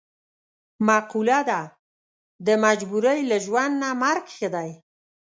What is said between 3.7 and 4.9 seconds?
نه مرګ ښه دی.